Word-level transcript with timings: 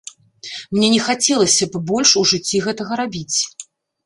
Мне 0.77 0.87
не 0.93 1.01
хацелася 1.07 1.67
б 1.75 1.83
больш 1.93 2.09
у 2.23 2.25
жыцці 2.31 2.63
гэтага 2.65 2.99
рабіць. 3.05 3.37